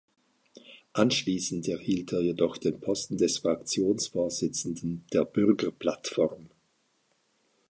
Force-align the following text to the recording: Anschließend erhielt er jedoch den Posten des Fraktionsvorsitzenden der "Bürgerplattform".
Anschließend 0.93 1.67
erhielt 1.67 2.11
er 2.11 2.21
jedoch 2.21 2.57
den 2.57 2.79
Posten 2.81 3.17
des 3.17 3.37
Fraktionsvorsitzenden 3.37 5.05
der 5.13 5.25
"Bürgerplattform". 5.25 6.49